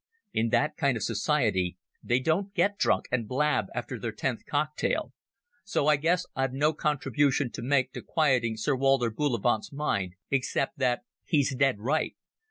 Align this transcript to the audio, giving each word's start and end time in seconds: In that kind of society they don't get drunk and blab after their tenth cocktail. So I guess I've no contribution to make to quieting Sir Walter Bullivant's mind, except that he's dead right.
In 0.33 0.49
that 0.49 0.77
kind 0.77 0.97
of 0.97 1.03
society 1.03 1.77
they 2.01 2.19
don't 2.19 2.55
get 2.55 2.79
drunk 2.79 3.05
and 3.11 3.27
blab 3.27 3.67
after 3.75 3.99
their 3.99 4.11
tenth 4.11 4.47
cocktail. 4.47 5.13
So 5.63 5.85
I 5.85 5.97
guess 5.97 6.25
I've 6.35 6.53
no 6.53 6.73
contribution 6.73 7.51
to 7.51 7.61
make 7.61 7.93
to 7.93 8.01
quieting 8.01 8.57
Sir 8.57 8.75
Walter 8.75 9.11
Bullivant's 9.11 9.71
mind, 9.71 10.15
except 10.31 10.79
that 10.79 11.01
he's 11.23 11.53
dead 11.55 11.79
right. 11.81 12.15